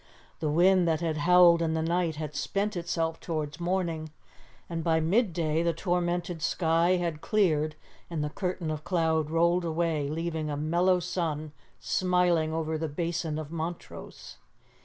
[0.39, 4.09] The wind that had howled in the night had spent itself towards morning,
[4.67, 7.75] and by midday the tormented sky had cleared
[8.09, 13.37] and the curtain of cloud rolled away, leaving a mellow sun smiling over the Basin
[13.37, 14.37] of Montrose.